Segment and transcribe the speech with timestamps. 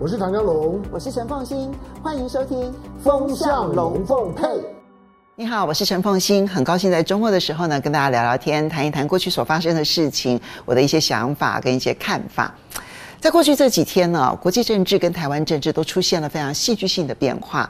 [0.00, 4.46] 我是唐江龙，我是陈凤欣，欢迎收听《风向龙凤配》。
[5.34, 12.54] 你好，我是陈凤欣，很高兴在周末的时候呢，跟大家聊聊天，谈一谈过去所发生的事情，我的一些想法跟一些看法。
[13.20, 17.68] 在过去这几天呢，国际政治跟台湾政治都出现了非常戏剧性的变化。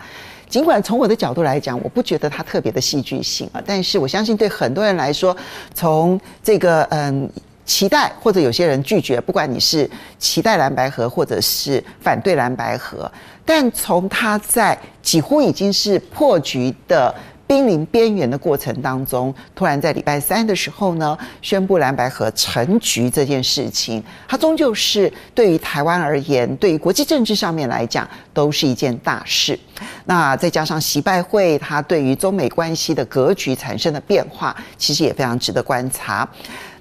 [0.51, 5.35] 尽管从我的角度来讲，我不觉得它特别的戏剧性啊，但是我相信对很多人来说，
[5.73, 7.31] 从这个嗯。
[7.69, 13.11] 期待或者有些人拒绝，不管你是期待蓝白合或者是反对蓝白合，
[13.45, 17.15] 但从他在几乎已经是破局的
[17.47, 29.59] 濒临边缘的过程当中，突然在礼拜三的时候呢，宣布蓝白合成局这件事情，它终究是对于台湾而言，对于国际政治上面来讲，都是一件大事。
[30.07, 36.27] 那再加上习拜会，它对于中美关系的格局产生的变化，其实也非常值得观察。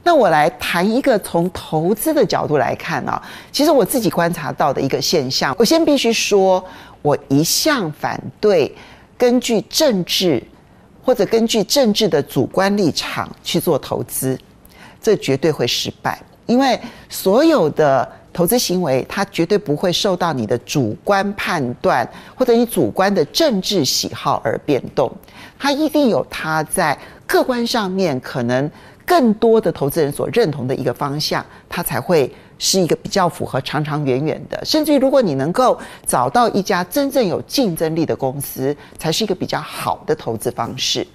[0.08, 3.22] 那我来谈一个从投资的角度来看啊，
[3.52, 6.64] 其实我自己观察到的一个现象，我先必须说，
[7.02, 8.74] 我一向反对
[9.18, 10.42] 根据政治
[11.04, 14.40] 或者根据政治的主观立场去做投资，
[15.02, 25.12] 这绝对会失败，因为所有的投资行为，它绝对不会受到你的主观判断或者你主观的政治喜好而变动，
[25.60, 28.72] 它一定有它在客观上面可能。
[29.08, 34.62] 更多的投资人所认同的一个方向，它才会是一个比较符合长长远远的。
[34.66, 41.08] 甚至于，如果你能够找到一家真正有竞争力的公司，才是一个比较好的投资方式。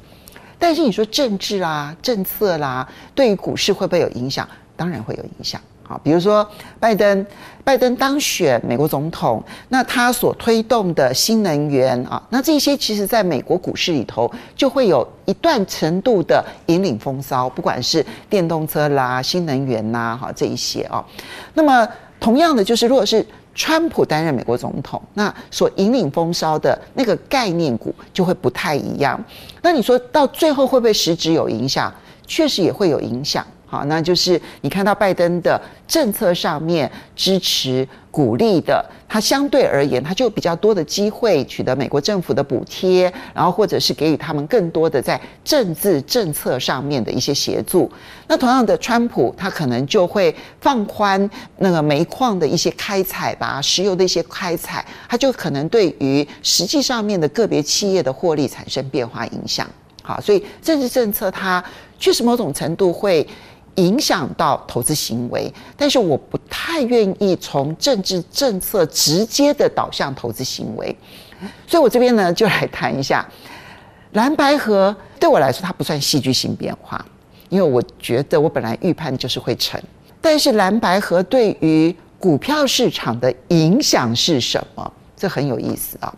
[0.59, 4.49] 但是你说政治啦、政策啦，对于股市会不会有影响？
[4.75, 5.61] 当然会有影响。
[5.85, 7.27] 好，比如说拜登，
[7.65, 21.05] 拜登当选美国总统，那他所推动的新能源啊，那这些其实在美国股市里头就会有一段程度的引领风骚，不管是电动车啦、新能源呐，哈这一些啊。
[21.55, 21.87] 那么
[22.21, 29.23] 同样的，就是如果是川普担任美国总统，那所引领风骚的那个概念股就会不太一样。
[29.61, 31.93] 那你说到最后会不会实质有影响？
[32.25, 33.45] 确实也会有影响。
[33.73, 47.91] 好，那就是你看到拜登的政策上面支持鼓励的，他相对而言，他就比较多的机会取得美国政府的补贴，然后或者是给予他们更多的在政治政策上面的一些协助。
[48.29, 59.67] 那同样的，川普他可能就会放宽那个煤矿的一些开采吧，石油的一些开采，他就可能对于实际上面的个别企业的获利产生变化影响。
[60.03, 61.65] 好，所以政治政策它
[61.99, 63.27] 确实某种程度会。
[63.77, 70.95] 影响到投资行为，但是我不太愿意从政治政策直接的导向投资行为，
[71.67, 73.27] 所以我这边呢就来谈一下
[74.13, 74.95] 蓝白河。
[75.19, 77.05] 对我来说，它不算戏剧性变化，
[77.49, 79.81] 因为我觉得我本来预判就是会成。
[80.21, 84.93] 但是蓝白河对于股票市场的影响是什么？
[85.17, 86.13] 这很有意思啊。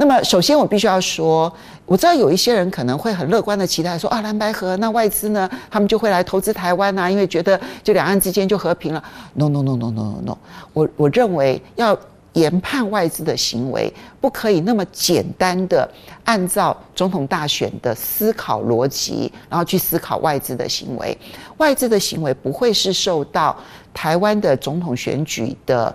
[0.00, 1.52] 那么，首先我必须要说，
[1.84, 9.02] 我知道有一些人可能会很乐观的期待说啊，蓝白合，那外资呢，他们就会来投资台湾呐，因为觉得就两岸之间就和平了。
[9.34, 10.38] No no no no no no no，
[10.72, 11.98] 我我认为要
[12.34, 15.90] 研判外资的行为，不可以那么简单的
[16.22, 21.18] 按照总统大选的思考逻辑，然后去思考外资的行为。
[21.56, 23.56] 外资的行为不会是受到
[23.92, 25.92] 台湾的总统选举的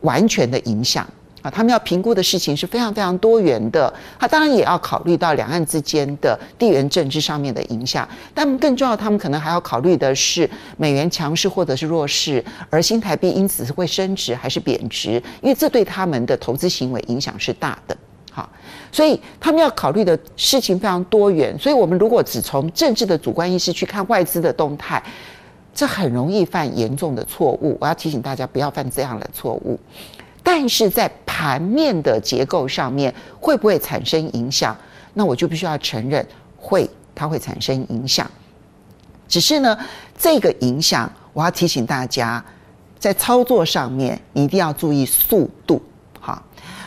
[0.00, 1.06] 完全的影响。
[1.44, 17.94] 啊，他们要评估的事情是非常非常多元的，他当然也要考虑到两岸之间的地缘政治上面的影响，但更重要，他们可能还要考虑的是美元强势或者是弱势，而新台币因此是会升值还是贬值，因为这对他们的投资行为影响是大的。
[18.32, 18.48] 好，
[18.90, 25.02] 所以他们要考虑的事情非常多元，所以我们如果只从政治的主观意识去看外资的动态，
[25.74, 27.76] 这很容易犯严重的错误。
[27.78, 29.78] 我要提醒大家不要犯这样的错误。
[30.44, 34.76] 但是在盘面的结构上面会不会产生影响？
[35.14, 36.24] 那我就必须要承认
[36.56, 38.30] 会，它会产生影响。
[39.26, 39.76] 只是呢，
[40.18, 42.44] 这个影响我要提醒大家，
[42.98, 45.82] 在操作上面一定要注意速度。
[46.20, 46.42] 好，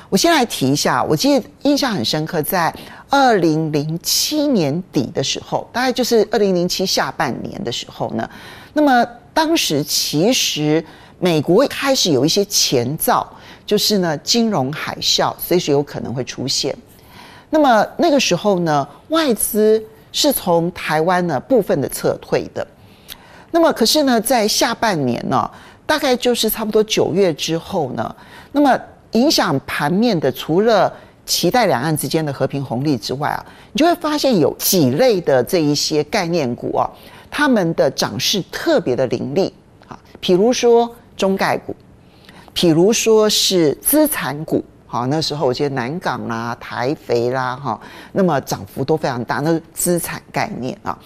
[0.07, 2.73] 我先来提一下，我记得印象很深刻，在
[3.09, 8.29] 二零零七年底的时候，大概就是二零零七下半年的时候呢，
[8.73, 10.83] 那么当时其实
[11.19, 13.27] 美国开始有一些前兆。
[13.65, 16.73] 就是呢，金融海啸随时有可能会出现。
[17.49, 19.83] 那么那个时候呢，外资
[20.13, 22.65] 是从台湾呢部分的撤退的。
[23.51, 25.51] 那么可是呢，在下半年呢，
[25.85, 28.15] 大概就是差不多九月之后呢，
[28.53, 28.79] 那么
[29.11, 30.89] 影响盘面的，除了
[31.25, 36.89] 期待两岸之间的和平红利之外啊，你就会发现有几类的这一些概念股啊，
[37.29, 39.53] 他们的涨势特别的凌厉
[39.89, 41.75] 啊，比如说中概股。
[42.55, 47.79] 譬如说是资产股，好，那时候我觉得南港啦、台肥啦，哈，
[48.13, 50.97] 那么涨幅都非常大，那是资产概念啊。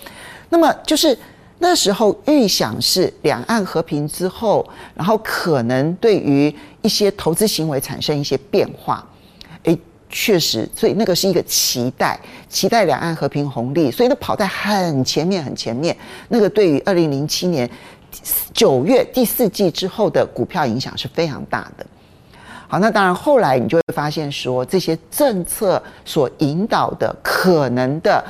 [0.48, 1.18] 那么就是
[1.60, 4.66] 那时候预想是两岸和平之后，
[4.96, 9.06] 然后可能对于一些投资行为产生一些变化，
[9.64, 9.78] 诶，
[10.10, 12.18] 确实，所以那个是一个期待，
[12.48, 15.94] 期待两岸和平红利，所以那跑在很前面很前面，
[16.30, 17.70] 那个对于二零零七年。
[18.54, 21.86] 九月第四季之后的股票影响是非常大的。
[22.68, 28.24] 好，那当然后来你就会发现说，这些政策所引导的可能的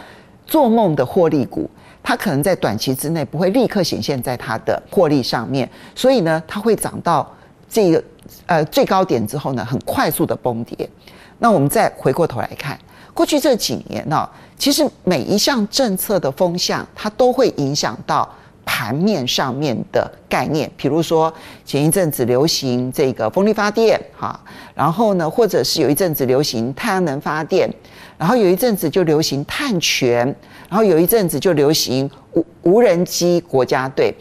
[0.48, 1.69] 做梦的获利股，
[2.01, 7.31] 它可能在短期之内不会立刻显现在它的获利上面，所以呢，它会涨到
[7.69, 8.04] 这个
[8.48, 10.89] 呃最高点之后呢，很快速的崩跌。
[11.38, 12.80] 那我们再回过头来看，
[13.13, 14.27] 过去这几年呢，
[14.57, 18.27] 其实每一项政策的风向，它都会影响到。
[18.74, 21.32] 盘面上面的概念，比如说
[21.66, 24.40] 前一阵子流行这个风力发电，哈，
[24.74, 27.70] 然后呢，或者是有一阵子流行太阳能发电，
[28.18, 30.26] 然后有一阵子就流行碳权，
[30.70, 34.16] 然后有一阵子就流行无无人机国家队，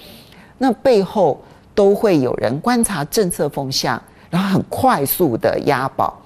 [0.59, 1.41] 那背后
[1.73, 6.21] 都会有人观察政策风向，然后很快速的押宝。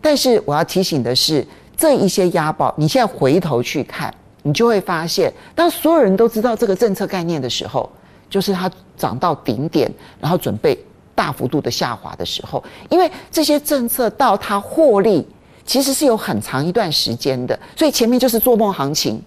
[0.00, 4.12] 但是我要提醒的是，这一些押宝，你现在回头去看。
[4.42, 7.88] 你就会发现，当所有人都知道这个政策概念的时候，
[8.28, 9.90] 就是它涨到顶点，
[10.20, 10.76] 然后准备
[11.14, 15.26] 大幅度的下滑的时候，因为这些政策到它获利
[15.64, 19.22] 其实是有很长一段时间的，所以前面就是做梦行情。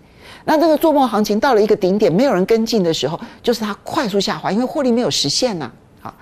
[0.47, 5.71] 那这个做梦行情到了一个顶点，没有人跟进的时候，就是它快速下滑，因为获利没有实现呐、
[6.01, 6.13] 好，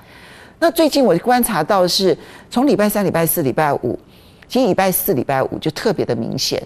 [0.59, 2.17] 那最近我观察到的是，
[2.49, 3.99] 从礼拜三、礼拜四、礼拜五，
[4.47, 6.61] 其实礼拜四、礼拜五就特别的明显。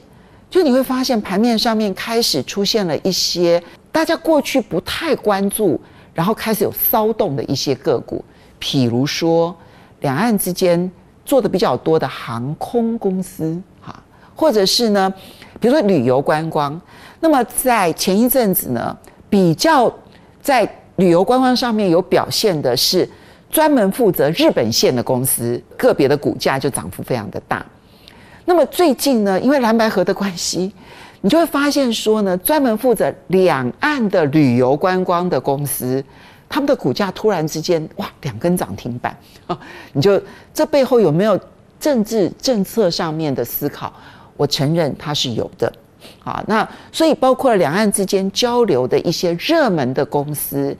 [0.49, 3.61] 就你会发现盘面上面开始出现了一些
[3.91, 5.79] 大家过去不太关注，
[6.13, 8.23] 然后开始有骚动的一些个股，
[8.61, 9.55] 譬如说
[10.01, 10.89] 两岸之间
[11.25, 14.01] 做的比较多的航空公司，哈，
[14.35, 15.13] 或者是呢，
[15.59, 16.79] 比如说旅游观光。
[17.19, 18.95] 那么在前一阵子呢，
[19.29, 19.91] 比较
[20.41, 20.67] 在
[20.97, 23.09] 旅游观光上面有表现的是
[23.49, 27.65] 专门负责日本线的公司，个别的股价就涨幅非常的大。
[28.49, 30.71] 那么最近呢，因为蓝白河的关系，
[31.19, 36.01] 你就会发现说呢，专门负责两岸的旅游观光的公司，
[36.47, 39.13] 他们的股价突然之间哇，两根涨停板
[39.47, 39.59] 啊！
[39.91, 40.21] 你就
[40.53, 41.37] 这背后有没有
[41.77, 43.91] 政治政策上面的思考？
[44.37, 45.69] 我承认它是有的
[46.23, 46.41] 啊。
[46.47, 50.73] 那所以包括两岸之间交流的一些热门的公司。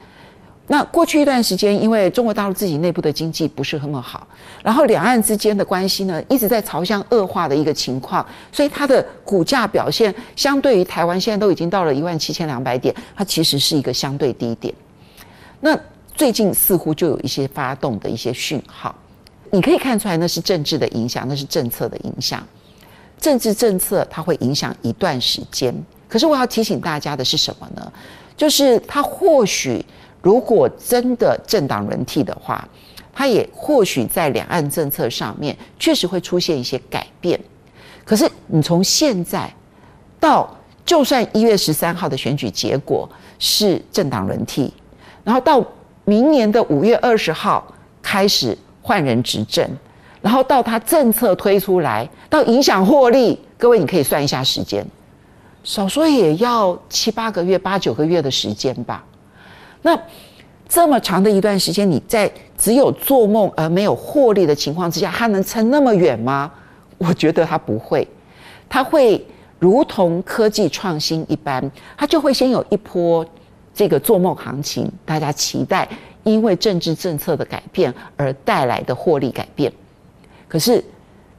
[0.70, 4.28] 那过去一段时间，因为中国大陆自己内部的经济不是那么好，
[4.62, 14.74] 然后两岸之间的关系呢一直在朝向恶化的一个情况，所以它的股价表现相对于台湾现在都已经到了一万七千两百点，它其实是一个相对低点。
[15.62, 15.80] 那
[16.14, 18.94] 最近似乎就有一些发动的一些讯号，
[19.52, 22.46] 你可以看出来那是政治的影响，那是政策的影响。
[23.18, 25.74] 政治政策它会影响一段时间，
[26.10, 27.90] 可是我要提醒大家的是什么呢？
[28.36, 29.82] 就是它或许。
[30.22, 32.68] 如果真的政党轮替的话，
[33.14, 37.40] 它也或许在两岸政策上面确实会出现一些改变。
[38.06, 39.52] 可是你从现在
[40.20, 40.50] 到，
[40.86, 43.10] 就算一月十三号的选举结果
[43.40, 44.74] 是政党轮替，
[45.24, 45.64] 然后到
[46.06, 47.66] 明年的五月二十号
[48.02, 49.70] 开始换人执政，
[50.22, 54.86] 然后到他政策推出来，到影响获利，各位你可以算一下时间，
[55.64, 59.04] 少说也要七八个月、八九个月的时间吧。
[59.82, 60.00] 那
[60.68, 66.52] 这么长的一段时间，你在只有做梦而没有获利的情况之下，它能撑那么远吗？
[66.98, 68.06] 我觉得它不会，
[68.68, 69.26] 它会
[69.60, 73.26] 如同科技创新一般，它就会先有一波
[73.74, 75.88] 这个做梦行情，大家期待
[76.24, 79.72] 因为政治政策的改变而带来的获利改变。
[80.50, 80.84] 可是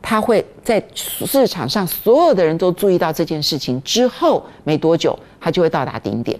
[0.00, 6.38] 它会在市场上所有的人都注意到这件事情之后没多久，它就会到达顶点。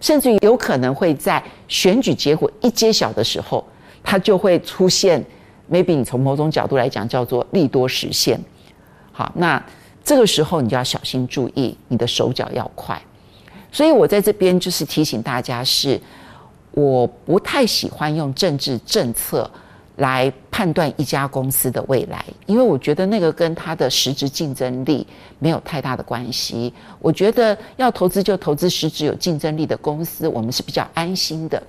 [0.00, 3.64] 甚至有可能会在选举结果一揭晓的时候，
[4.02, 5.24] 它就会出现
[5.70, 8.40] ，maybe 你从某种角度来讲叫做利多实现。
[9.12, 9.62] 好，那
[10.04, 13.00] 这个时候你就要小心注意，你的手脚要快。
[13.72, 16.00] 所以我在这边就是提醒大家是，
[16.72, 19.50] 我不太喜欢用政治政策。
[19.96, 25.06] 来判断一家公司的未来，因为我觉得那个跟它的实质竞争力
[25.38, 26.72] 没有太大的关系。
[26.98, 31.62] 我觉得要投资就投资实质有竞争力的公司，我们是比较安心的。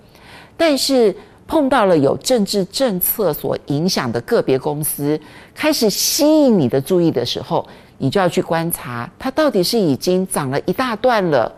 [0.58, 1.16] 但是
[1.48, 5.18] 碰到了有政治政策所影响的个别公司，
[5.56, 7.66] 开始吸引你的注意的时候，
[7.98, 11.50] 你就要去观察它到底是已经涨了一大段了，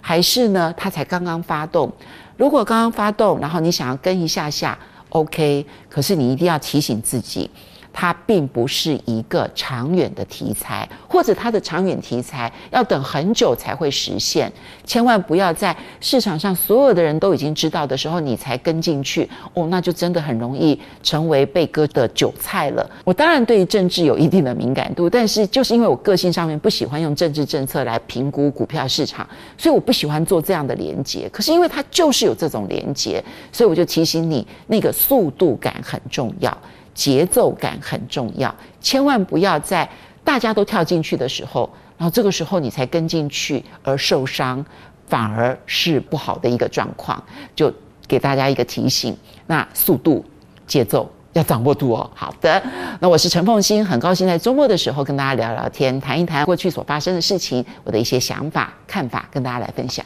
[0.00, 1.92] 还是呢它才刚刚发动。
[2.36, 4.76] 如果刚刚发动，然后你想要跟一下下。
[5.16, 7.50] OK，可是你一定要提醒自己。
[7.98, 14.52] 它并不是一个长远的题材，或者它的长远题材要等很久才会实现。
[14.84, 22.86] 千万不要在市场上所有的人都已经知道的时候，你才跟进去哦，那就真的很容易成为被割的韭菜了。
[23.02, 29.26] 我当然对于政治有一定的敏感度，但是就是因为我个性上面不喜欢用政治政策来评估股票市场，
[29.56, 31.26] 所以我不喜欢做这样的连接。
[31.32, 36.54] 可是因为它就是有这种连接，所以我就提醒你，那个速度感很重要。
[36.96, 39.88] 节奏感很重要，千万不要在
[40.24, 44.64] 大家都跳进去的时候，然后这个时候你才跟进去而受伤，
[45.06, 47.22] 反而是不好的一个状况。
[47.54, 47.72] 就
[48.08, 50.24] 给大家一个提醒，那速度、
[50.66, 52.10] 节奏要掌握度哦。
[52.14, 52.60] 好的，
[52.98, 59.94] 那我是陈凤欣，很高兴在周末的时候跟大家聊聊天，谈一谈过去所发生的事情，我的一些想法、看法，跟大家来分享。